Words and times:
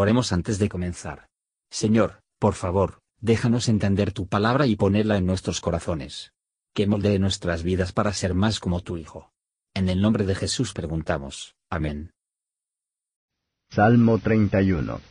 Oremos 0.00 0.32
antes 0.32 0.58
de 0.58 0.70
comenzar. 0.70 1.28
Señor, 1.70 2.22
por 2.38 2.54
favor, 2.54 3.02
déjanos 3.20 3.68
entender 3.68 4.12
tu 4.12 4.26
palabra 4.26 4.66
y 4.66 4.74
ponerla 4.74 5.18
en 5.18 5.26
nuestros 5.26 5.60
corazones. 5.60 6.32
Que 6.72 6.86
moldee 6.86 7.18
nuestras 7.18 7.62
vidas 7.62 7.92
para 7.92 8.14
ser 8.14 8.32
más 8.32 8.60
como 8.60 8.80
tu 8.80 8.96
Hijo. 8.96 9.30
En 9.74 9.90
el 9.90 10.00
nombre 10.00 10.24
de 10.24 10.34
Jesús 10.34 10.72
preguntamos. 10.72 11.54
Amén. 11.68 12.12
Salmo 13.68 14.18
31 14.18 15.02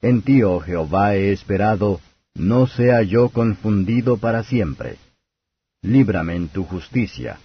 En 0.00 0.22
ti, 0.22 0.42
oh 0.42 0.58
Jehová, 0.58 1.14
he 1.14 1.30
esperado, 1.30 2.00
no 2.34 2.66
sea 2.66 3.04
yo 3.04 3.28
confundido 3.28 4.16
para 4.16 4.42
siempre. 4.42 4.98
Líbrame 5.82 6.34
en 6.34 6.48
tu 6.48 6.64
justicia. 6.64 7.38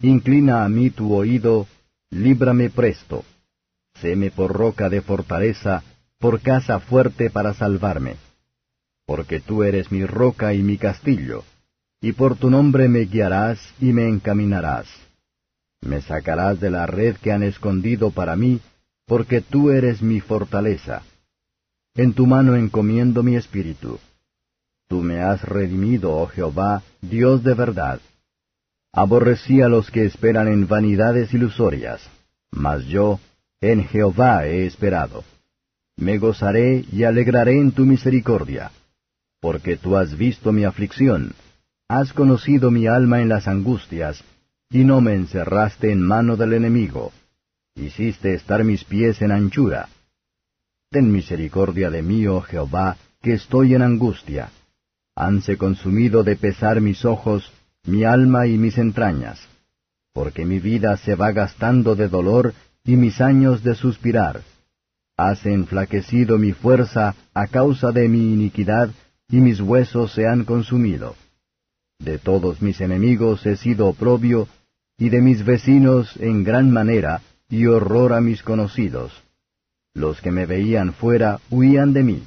Inclina 0.00 0.64
a 0.64 0.70
mí 0.70 0.88
tu 0.88 1.12
oído, 1.12 1.66
líbrame 2.08 2.70
presto. 2.70 3.26
Séme 4.02 4.32
por 4.32 4.52
roca 4.52 4.88
de 4.88 5.00
fortaleza, 5.00 5.84
por 6.18 6.40
casa 6.40 6.80
fuerte 6.80 7.30
para 7.30 7.54
salvarme. 7.54 8.16
Porque 9.06 9.38
tú 9.38 9.62
eres 9.62 9.92
mi 9.92 10.04
roca 10.04 10.54
y 10.54 10.62
mi 10.64 10.76
castillo, 10.76 11.44
y 12.00 12.10
por 12.10 12.36
tu 12.36 12.50
nombre 12.50 12.88
me 12.88 13.02
guiarás 13.02 13.60
y 13.80 13.92
me 13.92 14.08
encaminarás. 14.08 14.88
Me 15.82 16.02
sacarás 16.02 16.58
de 16.58 16.70
la 16.70 16.84
red 16.86 17.16
que 17.16 17.30
han 17.30 17.44
escondido 17.44 18.10
para 18.10 18.34
mí, 18.34 18.60
porque 19.06 19.40
tú 19.40 19.70
eres 19.70 20.02
mi 20.02 20.18
fortaleza. 20.18 21.02
En 21.94 22.12
tu 22.12 22.26
mano 22.26 22.56
encomiendo 22.56 23.22
mi 23.22 23.36
espíritu. 23.36 24.00
Tú 24.88 25.00
me 25.00 25.20
has 25.20 25.42
redimido, 25.42 26.16
oh 26.16 26.26
Jehová, 26.26 26.82
Dios 27.00 27.44
de 27.44 27.54
verdad. 27.54 28.00
Aborrecí 28.92 29.62
a 29.62 29.68
los 29.68 29.92
que 29.92 30.04
esperan 30.04 30.48
en 30.48 30.66
vanidades 30.66 31.32
ilusorias, 31.32 32.02
mas 32.50 32.84
yo, 32.86 33.20
en 33.62 33.84
Jehová 33.84 34.46
he 34.46 34.66
esperado. 34.66 35.24
Me 35.96 36.18
gozaré 36.18 36.84
y 36.90 37.04
alegraré 37.04 37.58
en 37.58 37.70
tu 37.70 37.86
misericordia, 37.86 38.72
porque 39.40 39.76
tú 39.76 39.96
has 39.96 40.16
visto 40.18 40.52
mi 40.52 40.64
aflicción, 40.64 41.32
has 41.88 42.12
conocido 42.12 42.70
mi 42.70 42.88
alma 42.88 43.20
en 43.22 43.28
las 43.28 43.46
angustias, 43.46 44.24
y 44.68 44.84
no 44.84 45.00
me 45.00 45.14
encerraste 45.14 45.92
en 45.92 46.02
mano 46.02 46.36
del 46.36 46.54
enemigo. 46.54 47.12
Hiciste 47.76 48.34
estar 48.34 48.64
mis 48.64 48.84
pies 48.84 49.22
en 49.22 49.30
anchura. 49.30 49.88
Ten 50.90 51.12
misericordia 51.12 51.88
de 51.88 52.02
mí, 52.02 52.26
oh 52.26 52.40
Jehová, 52.40 52.96
que 53.22 53.34
estoy 53.34 53.74
en 53.74 53.82
angustia. 53.82 54.50
Hanse 55.14 55.56
consumido 55.56 56.24
de 56.24 56.36
pesar 56.36 56.80
mis 56.80 57.04
ojos, 57.04 57.52
mi 57.84 58.04
alma 58.04 58.46
y 58.46 58.58
mis 58.58 58.76
entrañas, 58.76 59.40
porque 60.12 60.44
mi 60.44 60.58
vida 60.58 60.96
se 60.96 61.14
va 61.14 61.32
gastando 61.32 61.94
de 61.94 62.08
dolor 62.08 62.54
y 62.84 62.96
mis 62.96 63.20
años 63.20 63.62
de 63.62 63.74
suspirar. 63.74 64.42
Has 65.16 65.44
enflaquecido 65.46 66.38
mi 66.38 66.52
fuerza 66.52 67.14
a 67.34 67.46
causa 67.46 67.92
de 67.92 68.08
mi 68.08 68.32
iniquidad, 68.32 68.90
y 69.28 69.36
mis 69.36 69.60
huesos 69.60 70.12
se 70.12 70.26
han 70.26 70.44
consumido. 70.44 71.14
De 71.98 72.18
todos 72.18 72.60
mis 72.60 72.80
enemigos 72.80 73.46
he 73.46 73.56
sido 73.56 73.88
oprobio, 73.88 74.48
y 74.98 75.10
de 75.10 75.20
mis 75.20 75.44
vecinos 75.44 76.16
en 76.18 76.44
gran 76.44 76.70
manera, 76.70 77.22
y 77.48 77.66
horror 77.66 78.12
a 78.12 78.20
mis 78.20 78.42
conocidos. 78.42 79.12
Los 79.94 80.20
que 80.20 80.32
me 80.32 80.46
veían 80.46 80.94
fuera 80.94 81.40
huían 81.50 81.92
de 81.92 82.02
mí. 82.02 82.22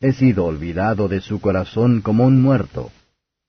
He 0.00 0.12
sido 0.12 0.44
olvidado 0.44 1.08
de 1.08 1.20
su 1.20 1.40
corazón 1.40 2.02
como 2.02 2.26
un 2.26 2.42
muerto. 2.42 2.90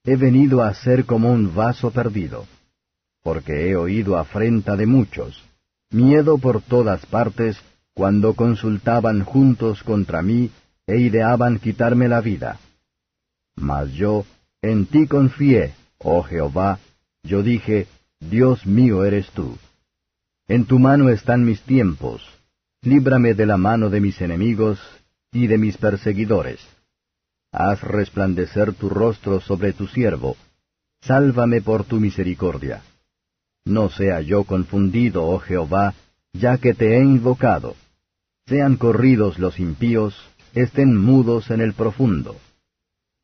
He 0.04 0.16
venido 0.16 0.62
a 0.62 0.72
ser 0.74 1.04
como 1.04 1.32
un 1.32 1.54
vaso 1.54 1.90
perdido. 1.90 2.46
Porque 3.22 3.68
he 3.68 3.76
oído 3.76 4.16
afrenta 4.16 4.76
de 4.76 4.86
muchos 4.86 5.42
miedo 5.90 6.38
por 6.38 6.62
todas 6.62 7.04
partes, 7.06 7.56
cuando 7.94 8.34
consultaban 8.34 9.24
juntos 9.24 9.82
contra 9.82 10.22
mí 10.22 10.50
e 10.86 10.98
ideaban 11.00 11.58
quitarme 11.58 12.08
la 12.08 12.20
vida. 12.20 12.58
Mas 13.56 13.92
yo, 13.92 14.24
en 14.62 14.86
ti 14.86 15.06
confié, 15.06 15.74
oh 15.98 16.22
Jehová, 16.22 16.78
yo 17.22 17.42
dije, 17.42 17.86
Dios 18.20 18.66
mío 18.66 19.04
eres 19.04 19.30
tú. 19.30 19.56
En 20.48 20.66
tu 20.66 20.78
mano 20.78 21.08
están 21.08 21.44
mis 21.44 21.62
tiempos, 21.62 22.22
líbrame 22.82 23.34
de 23.34 23.46
la 23.46 23.56
mano 23.56 23.90
de 23.90 24.00
mis 24.00 24.20
enemigos 24.20 24.78
y 25.32 25.46
de 25.46 25.58
mis 25.58 25.76
perseguidores. 25.76 26.60
Haz 27.50 27.80
resplandecer 27.82 28.74
tu 28.74 28.88
rostro 28.88 29.40
sobre 29.40 29.72
tu 29.72 29.86
siervo, 29.86 30.36
sálvame 31.00 31.62
por 31.62 31.84
tu 31.84 31.98
misericordia. 31.98 32.82
No 33.66 33.90
sea 33.90 34.20
yo 34.20 34.44
confundido, 34.44 35.26
oh 35.26 35.40
Jehová, 35.40 35.94
ya 36.32 36.56
que 36.58 36.72
te 36.72 36.96
he 36.96 37.02
invocado. 37.02 37.74
Sean 38.46 38.76
corridos 38.76 39.40
los 39.40 39.58
impíos, 39.58 40.14
estén 40.54 40.96
mudos 40.96 41.50
en 41.50 41.60
el 41.60 41.74
profundo. 41.74 42.36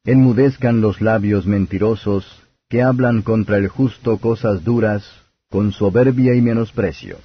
Enmudezcan 0.05 0.81
los 0.81 1.01
labios 1.01 1.47
mentirosos, 1.47 2.43
que 2.69 2.83
hablan 2.83 3.23
contra 3.23 3.57
el 3.57 3.69
justo 3.69 4.19
cosas 4.19 4.65
duras, 4.65 5.09
con 5.49 5.71
soberbia 5.71 6.35
y 6.35 6.43
menosprecio. 6.43 7.19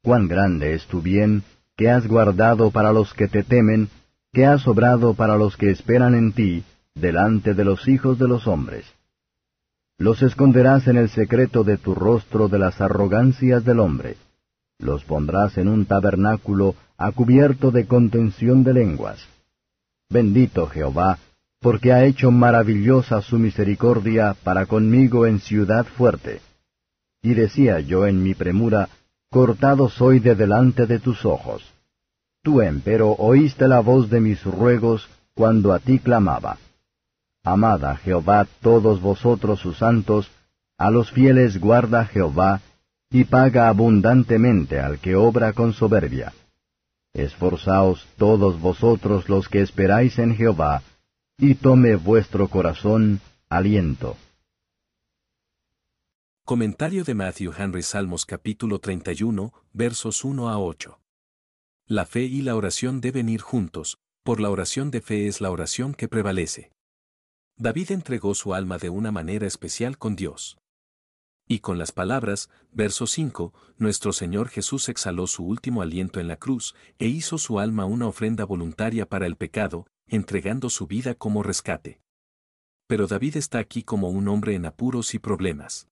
Cuán 0.00 0.28
grande 0.28 0.74
es 0.74 0.86
tu 0.86 1.02
bien, 1.02 1.42
que 1.76 1.90
has 1.90 2.06
guardado 2.06 2.70
para 2.70 2.92
los 2.92 3.12
que 3.14 3.26
te 3.26 3.42
temen, 3.42 3.88
que 4.32 4.46
has 4.46 4.68
obrado 4.68 5.14
para 5.14 5.36
los 5.36 5.56
que 5.56 5.70
esperan 5.70 6.14
en 6.14 6.32
ti, 6.32 6.62
delante 6.94 7.54
de 7.54 7.64
los 7.64 7.88
hijos 7.88 8.16
de 8.18 8.28
los 8.28 8.46
hombres. 8.46 8.84
Los 10.02 10.20
esconderás 10.20 10.88
en 10.88 10.96
el 10.96 11.10
secreto 11.10 11.62
de 11.62 11.78
tu 11.78 11.94
rostro 11.94 12.48
de 12.48 12.58
las 12.58 12.80
arrogancias 12.80 13.64
del 13.64 13.78
hombre. 13.78 14.16
Los 14.80 15.04
pondrás 15.04 15.56
en 15.58 15.68
un 15.68 15.86
tabernáculo 15.86 16.74
a 16.98 17.12
cubierto 17.12 17.70
de 17.70 17.86
contención 17.86 18.64
de 18.64 18.74
lenguas. 18.74 19.24
Bendito 20.10 20.66
Jehová, 20.66 21.20
porque 21.60 21.92
ha 21.92 22.04
hecho 22.04 22.32
maravillosa 22.32 23.22
su 23.22 23.38
misericordia 23.38 24.34
para 24.42 24.66
conmigo 24.66 25.24
en 25.24 25.38
ciudad 25.38 25.86
fuerte. 25.86 26.40
Y 27.22 27.34
decía 27.34 27.78
yo 27.78 28.04
en 28.04 28.24
mi 28.24 28.34
premura, 28.34 28.88
cortado 29.30 29.88
soy 29.88 30.18
de 30.18 30.34
delante 30.34 30.86
de 30.86 30.98
tus 30.98 31.24
ojos. 31.24 31.62
Tú, 32.42 32.60
empero, 32.60 33.12
oíste 33.12 33.68
la 33.68 33.78
voz 33.78 34.10
de 34.10 34.20
mis 34.20 34.42
ruegos 34.42 35.08
cuando 35.32 35.72
a 35.72 35.78
ti 35.78 36.00
clamaba. 36.00 36.58
Amad 37.44 37.84
a 37.84 37.96
Jehová 37.96 38.46
todos 38.60 39.00
vosotros 39.00 39.58
sus 39.58 39.78
santos, 39.78 40.30
a 40.78 40.90
los 40.90 41.10
fieles 41.10 41.58
guarda 41.58 42.06
Jehová, 42.06 42.60
y 43.10 43.24
paga 43.24 43.68
abundantemente 43.68 44.78
al 44.80 44.98
que 45.00 45.16
obra 45.16 45.52
con 45.52 45.72
soberbia. 45.72 46.32
Esforzaos 47.12 48.06
todos 48.16 48.60
vosotros 48.60 49.28
los 49.28 49.48
que 49.48 49.60
esperáis 49.60 50.18
en 50.18 50.36
Jehová, 50.36 50.82
y 51.36 51.56
tome 51.56 51.96
vuestro 51.96 52.48
corazón 52.48 53.20
aliento. 53.48 54.16
Comentario 56.44 57.04
de 57.04 57.14
Matthew 57.14 57.52
Henry 57.56 57.82
Salmos 57.82 58.24
capítulo 58.24 58.78
31, 58.78 59.52
versos 59.72 60.24
1 60.24 60.48
a 60.48 60.58
8. 60.58 60.98
La 61.86 62.06
fe 62.06 62.22
y 62.22 62.42
la 62.42 62.54
oración 62.54 63.00
deben 63.00 63.28
ir 63.28 63.40
juntos, 63.40 63.98
por 64.22 64.40
la 64.40 64.50
oración 64.50 64.90
de 64.90 65.00
fe 65.00 65.26
es 65.26 65.40
la 65.40 65.50
oración 65.50 65.94
que 65.94 66.08
prevalece. 66.08 66.71
David 67.62 67.92
entregó 67.92 68.34
su 68.34 68.54
alma 68.54 68.76
de 68.76 68.90
una 68.90 69.12
manera 69.12 69.46
especial 69.46 69.96
con 69.96 70.16
Dios. 70.16 70.58
Y 71.46 71.60
con 71.60 71.78
las 71.78 71.92
palabras, 71.92 72.50
verso 72.72 73.06
5, 73.06 73.54
nuestro 73.78 74.12
Señor 74.12 74.48
Jesús 74.48 74.88
exhaló 74.88 75.28
su 75.28 75.44
último 75.44 75.80
aliento 75.80 76.18
en 76.18 76.26
la 76.26 76.34
cruz, 76.34 76.74
e 76.98 77.06
hizo 77.06 77.38
su 77.38 77.60
alma 77.60 77.84
una 77.84 78.08
ofrenda 78.08 78.44
voluntaria 78.44 79.08
para 79.08 79.26
el 79.26 79.36
pecado, 79.36 79.86
entregando 80.08 80.70
su 80.70 80.88
vida 80.88 81.14
como 81.14 81.44
rescate. 81.44 82.00
Pero 82.88 83.06
David 83.06 83.36
está 83.36 83.60
aquí 83.60 83.84
como 83.84 84.08
un 84.08 84.26
hombre 84.26 84.56
en 84.56 84.66
apuros 84.66 85.14
y 85.14 85.20
problemas. 85.20 85.86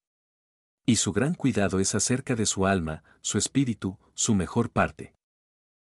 Y 0.86 0.96
su 0.96 1.12
gran 1.12 1.34
cuidado 1.34 1.78
es 1.78 1.94
acerca 1.94 2.34
de 2.34 2.46
su 2.46 2.66
alma, 2.66 3.04
su 3.20 3.38
espíritu, 3.38 3.96
su 4.14 4.34
mejor 4.34 4.70
parte. 4.70 5.14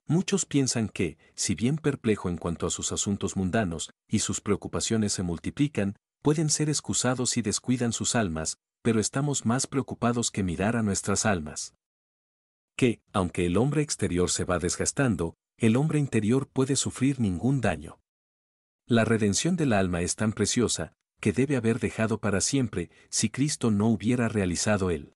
Muchos 0.09 0.47
piensan 0.47 0.89
que, 0.89 1.19
si 1.35 1.55
bien 1.55 1.79
perplejo 1.79 2.29
en 2.29 2.37
cuanto 2.37 2.67
a 2.67 2.71
sus 2.71 2.93
asuntos 2.93 3.37
mundanos, 3.37 3.91
y 4.09 4.21
sus 4.21 4.41
preocupaciones 4.41 5.13
se 5.13 5.25
multiplican, 5.25 5.97
pueden 6.23 6.49
ser 6.49 6.69
excusados 6.69 7.37
y 7.37 7.43
descuidan 7.43 7.93
sus 7.93 8.15
almas, 8.15 8.59
pero 8.83 9.01
estamos 9.01 9.45
más 9.45 9.67
preocupados 9.67 10.31
que 10.31 10.45
mirar 10.45 10.77
a 10.77 10.83
nuestras 10.83 11.27
almas. 11.27 11.75
Que, 12.77 13.01
aunque 13.13 13.47
el 13.47 13.57
hombre 13.57 13.83
exterior 13.83 14.31
se 14.31 14.45
va 14.45 14.61
desgastando, 14.61 15.35
el 15.59 15.77
hombre 15.77 15.99
interior 15.99 16.47
puede 16.47 16.77
sufrir 16.77 17.19
ningún 17.19 17.61
daño. 17.61 17.99
La 18.87 19.05
redención 19.05 19.57
del 19.57 19.73
alma 19.73 20.03
es 20.03 20.15
tan 20.15 20.33
preciosa, 20.33 20.93
que 21.21 21.33
debe 21.33 21.57
haber 21.57 21.81
dejado 21.81 22.21
para 22.21 22.41
siempre 22.41 22.91
si 23.09 23.31
Cristo 23.31 23.73
no 23.73 23.89
hubiera 23.89 24.29
realizado 24.29 24.91
él. 24.91 25.15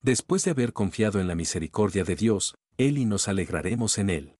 Después 0.00 0.44
de 0.44 0.52
haber 0.52 0.72
confiado 0.72 1.20
en 1.20 1.26
la 1.26 1.34
misericordia 1.34 2.04
de 2.04 2.14
Dios, 2.14 2.54
Él 2.78 2.96
y 2.96 3.04
nos 3.04 3.26
alegraremos 3.26 3.98
en 3.98 4.08
Él. 4.08 4.36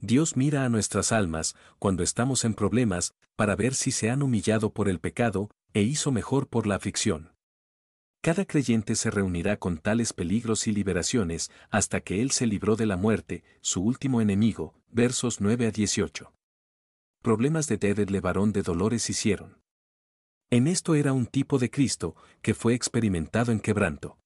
Dios 0.00 0.36
mira 0.36 0.64
a 0.64 0.68
nuestras 0.68 1.10
almas, 1.10 1.56
cuando 1.80 2.04
estamos 2.04 2.44
en 2.44 2.54
problemas, 2.54 3.14
para 3.34 3.56
ver 3.56 3.74
si 3.74 3.90
se 3.90 4.10
han 4.10 4.22
humillado 4.22 4.72
por 4.72 4.88
el 4.88 5.00
pecado, 5.00 5.50
e 5.74 5.82
hizo 5.82 6.12
mejor 6.12 6.48
por 6.48 6.68
la 6.68 6.76
aflicción. 6.76 7.32
Cada 8.20 8.44
creyente 8.44 8.94
se 8.94 9.10
reunirá 9.10 9.58
con 9.58 9.78
tales 9.78 10.12
peligros 10.12 10.68
y 10.68 10.72
liberaciones 10.72 11.50
hasta 11.68 12.00
que 12.00 12.22
Él 12.22 12.30
se 12.30 12.46
libró 12.46 12.76
de 12.76 12.86
la 12.86 12.96
muerte, 12.96 13.42
su 13.60 13.82
último 13.82 14.20
enemigo, 14.20 14.74
versos 14.88 15.40
9 15.40 15.66
a 15.66 15.70
18. 15.72 16.32
Problemas 17.22 17.66
de 17.66 17.76
David 17.78 18.10
le 18.10 18.20
varón 18.20 18.52
de 18.52 18.62
dolores 18.62 19.10
hicieron. 19.10 19.60
En 20.50 20.68
esto 20.68 20.94
era 20.94 21.12
un 21.12 21.26
tipo 21.26 21.58
de 21.58 21.70
Cristo, 21.70 22.14
que 22.40 22.54
fue 22.54 22.74
experimentado 22.74 23.50
en 23.50 23.58
quebranto. 23.58 24.18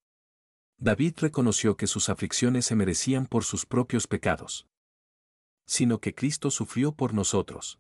David 0.83 1.15
reconoció 1.19 1.77
que 1.77 1.87
sus 1.87 2.09
aflicciones 2.09 2.67
se 2.67 2.75
merecían 2.75 3.27
por 3.27 3.45
sus 3.45 3.67
propios 3.67 4.09
pecados. 4.09 4.67
Sino 5.65 6.01
que 6.01 6.13
Cristo 6.13 6.51
sufrió 6.51 6.91
por 6.91 7.15
nosotros. 7.15 7.79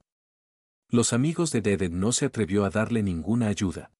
Los 0.88 1.12
amigos 1.12 1.50
de 1.50 1.62
David 1.62 1.90
no 1.90 2.12
se 2.12 2.26
atrevió 2.26 2.64
a 2.64 2.70
darle 2.70 3.02
ninguna 3.02 3.48
ayuda. 3.48 3.90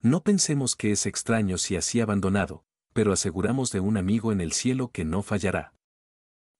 No 0.00 0.22
pensemos 0.22 0.74
que 0.74 0.90
es 0.90 1.04
extraño 1.04 1.58
si 1.58 1.76
así 1.76 2.00
abandonado, 2.00 2.64
pero 2.94 3.12
aseguramos 3.12 3.72
de 3.72 3.80
un 3.80 3.98
amigo 3.98 4.32
en 4.32 4.40
el 4.40 4.52
cielo 4.52 4.88
que 4.88 5.04
no 5.04 5.22
fallará. 5.22 5.74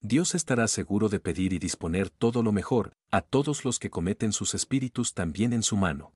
Dios 0.01 0.35
estará 0.35 0.67
seguro 0.67 1.09
de 1.09 1.19
pedir 1.19 1.51
y 1.51 1.57
disponer 1.57 2.11
todo 2.11 2.43
lo 2.43 2.51
mejor, 2.51 2.93
a 3.09 3.21
todos 3.21 3.65
los 3.65 3.79
que 3.79 3.89
cometen 3.89 4.33
sus 4.33 4.53
espíritus 4.53 5.15
también 5.15 5.51
en 5.51 5.63
su 5.63 5.77
mano. 5.77 6.13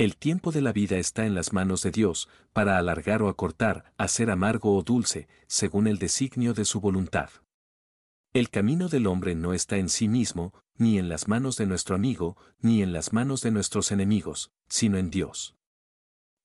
El 0.00 0.16
tiempo 0.16 0.50
de 0.50 0.62
la 0.62 0.72
vida 0.72 0.96
está 0.96 1.26
en 1.26 1.34
las 1.34 1.52
manos 1.52 1.82
de 1.82 1.90
Dios, 1.90 2.30
para 2.54 2.78
alargar 2.78 3.20
o 3.20 3.28
acortar, 3.28 3.92
hacer 3.98 4.30
amargo 4.30 4.74
o 4.74 4.82
dulce, 4.82 5.28
según 5.46 5.86
el 5.86 5.98
designio 5.98 6.54
de 6.54 6.64
su 6.64 6.80
voluntad. 6.80 7.28
El 8.32 8.48
camino 8.48 8.88
del 8.88 9.06
hombre 9.06 9.34
no 9.34 9.52
está 9.52 9.76
en 9.76 9.90
sí 9.90 10.08
mismo, 10.08 10.54
ni 10.78 10.98
en 10.98 11.10
las 11.10 11.28
manos 11.28 11.56
de 11.56 11.66
nuestro 11.66 11.96
amigo, 11.96 12.38
ni 12.60 12.82
en 12.82 12.94
las 12.94 13.12
manos 13.12 13.42
de 13.42 13.50
nuestros 13.50 13.92
enemigos, 13.92 14.50
sino 14.70 14.96
en 14.96 15.10
Dios. 15.10 15.54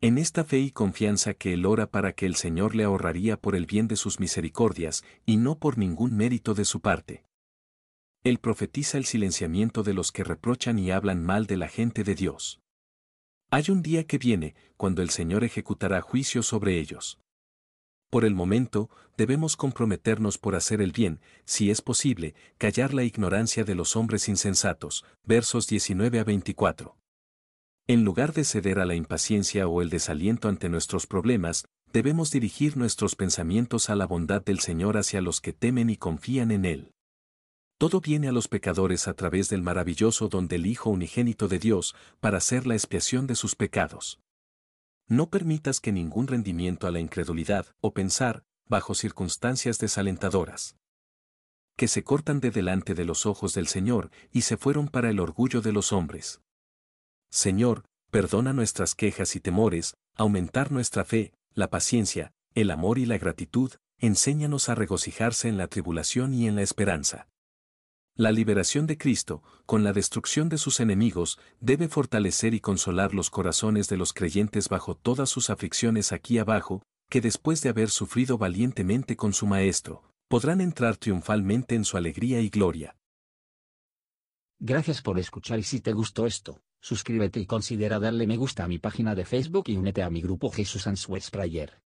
En 0.02 0.18
esta 0.18 0.44
fe 0.44 0.60
y 0.60 0.72
confianza 0.72 1.34
que 1.34 1.54
él 1.54 1.66
ora 1.66 1.90
para 1.90 2.12
que 2.12 2.26
el 2.26 2.36
Señor 2.36 2.76
le 2.76 2.84
ahorraría 2.84 3.38
por 3.38 3.56
el 3.56 3.68
bien 3.68 3.88
de 3.88 3.96
sus 3.96 4.20
misericordias, 4.20 5.06
y 5.26 5.38
no 5.38 5.60
por 5.60 5.78
ningún 5.78 6.18
mérito 6.18 6.56
de 6.56 6.66
su 6.66 6.82
parte. 6.82 7.24
Él 8.22 8.40
profetiza 8.40 8.98
el 8.98 9.06
silenciamiento 9.06 9.82
de 9.82 9.94
los 9.94 10.12
que 10.12 10.26
reprochan 10.26 10.78
y 10.78 10.92
hablan 10.92 11.24
mal 11.24 11.46
de 11.46 11.56
la 11.56 11.70
gente 11.70 12.04
de 12.04 12.16
Dios. 12.16 12.60
Hay 13.56 13.72
un 13.72 13.82
día 13.82 14.06
que 14.06 14.18
viene, 14.18 14.54
cuando 14.76 15.02
el 15.02 15.12
Señor 15.12 15.46
ejecutará 15.46 16.02
juicio 16.02 16.44
sobre 16.44 16.78
ellos. 16.78 17.22
Por 18.10 18.26
el 18.26 18.36
momento, 18.36 18.90
debemos 19.16 19.56
comprometernos 19.56 20.38
por 20.38 20.56
hacer 20.56 20.82
el 20.82 20.92
bien, 20.92 21.22
si 21.46 21.72
es 21.72 21.82
posible, 21.82 22.36
callar 22.58 22.94
la 22.94 23.06
ignorancia 23.06 23.64
de 23.64 23.74
los 23.74 23.96
hombres 23.96 24.28
insensatos. 24.28 25.06
Versos 25.24 25.68
19 25.68 26.20
a 26.20 26.26
24. 26.26 26.98
En 27.88 28.04
lugar 28.04 28.34
de 28.34 28.44
ceder 28.44 28.78
a 28.78 28.86
la 28.86 28.96
impaciencia 28.96 29.70
o 29.70 29.82
el 29.82 29.90
desaliento 29.90 30.50
ante 30.50 30.68
nuestros 30.68 31.08
problemas, 31.08 31.64
debemos 31.94 32.32
dirigir 32.32 32.76
nuestros 32.76 33.16
pensamientos 33.16 33.90
a 33.90 33.96
la 33.96 34.06
bondad 34.06 34.44
del 34.44 34.60
Señor 34.60 34.98
hacia 34.98 35.22
los 35.22 35.40
que 35.40 35.54
temen 35.54 35.90
y 35.90 35.96
confían 35.96 36.52
en 36.52 36.66
Él. 36.66 36.95
Todo 37.78 38.00
viene 38.00 38.30
a 38.30 38.32
los 38.32 38.48
pecadores 38.48 39.08
a 39.08 39.14
través 39.16 39.50
del 39.50 39.62
maravilloso 39.62 40.30
don 40.30 40.48
del 40.48 40.66
Hijo 40.66 40.90
unigénito 40.90 41.50
de 41.50 41.60
Dios 41.60 41.94
para 42.22 42.38
hacer 42.38 42.66
la 42.66 42.74
expiación 42.74 43.28
de 43.28 43.36
sus 43.36 43.56
pecados. 43.56 44.22
No 45.08 45.30
permitas 45.30 45.82
que 45.82 45.92
ningún 45.92 46.28
rendimiento 46.28 46.88
a 46.88 46.92
la 46.92 47.00
incredulidad 47.00 47.68
o 47.82 47.94
pensar, 47.94 48.46
bajo 48.68 48.96
circunstancias 48.96 49.78
desalentadoras, 49.78 50.78
que 51.76 51.88
se 51.90 52.04
cortan 52.04 52.40
de 52.40 52.50
delante 52.50 52.96
de 52.96 53.04
los 53.04 53.26
ojos 53.26 53.54
del 53.54 53.68
Señor 53.68 54.10
y 54.32 54.42
se 54.42 54.56
fueron 54.56 54.88
para 54.88 55.10
el 55.10 55.20
orgullo 55.20 55.62
de 55.62 55.74
los 55.74 55.92
hombres. 55.92 56.42
Señor, 57.30 57.84
perdona 58.10 58.54
nuestras 58.54 58.96
quejas 58.96 59.36
y 59.36 59.42
temores, 59.42 59.96
aumentar 60.16 60.72
nuestra 60.72 61.04
fe, 61.04 61.34
la 61.54 61.70
paciencia, 61.70 62.32
el 62.54 62.72
amor 62.72 62.98
y 62.98 63.06
la 63.06 63.18
gratitud, 63.18 63.74
enséñanos 64.00 64.70
a 64.70 64.76
regocijarse 64.76 65.50
en 65.50 65.58
la 65.58 65.68
tribulación 65.68 66.34
y 66.34 66.48
en 66.48 66.56
la 66.56 66.62
esperanza. 66.62 67.28
La 68.18 68.32
liberación 68.32 68.88
de 68.88 68.98
Cristo, 68.98 69.44
con 69.66 69.84
la 69.84 69.92
destrucción 69.92 70.48
de 70.48 70.58
sus 70.58 70.80
enemigos, 70.80 71.38
debe 71.60 71.90
fortalecer 71.90 72.54
y 72.54 72.62
consolar 72.62 73.14
los 73.14 73.30
corazones 73.30 73.90
de 73.90 73.98
los 73.98 74.14
creyentes 74.14 74.70
bajo 74.70 74.96
todas 74.96 75.30
sus 75.30 75.50
aflicciones 75.50 76.14
aquí 76.14 76.38
abajo, 76.38 76.82
que 77.10 77.20
después 77.20 77.62
de 77.62 77.68
haber 77.68 77.90
sufrido 77.90 78.38
valientemente 78.38 79.18
con 79.18 79.34
su 79.34 79.48
Maestro, 79.48 80.02
podrán 80.30 80.62
entrar 80.62 80.96
triunfalmente 80.96 81.76
en 81.76 81.84
su 81.84 81.98
alegría 81.98 82.40
y 82.40 82.48
gloria. 82.48 82.96
Gracias 84.60 85.02
por 85.02 85.20
escuchar 85.20 85.60
y 85.60 85.64
si 85.64 85.82
te 85.82 85.92
gustó 85.92 86.26
esto, 86.26 86.62
suscríbete 86.80 87.42
y 87.42 87.46
considera 87.46 88.00
darle 88.00 88.28
me 88.28 88.38
gusta 88.38 88.64
a 88.64 88.70
mi 88.70 88.80
página 88.80 89.14
de 89.14 89.26
Facebook 89.26 89.66
y 89.68 89.76
únete 89.76 90.04
a 90.04 90.10
mi 90.10 90.22
grupo 90.22 90.50
Jesús 90.52 90.88
Answers 90.88 91.30
Prayer. 91.30 91.85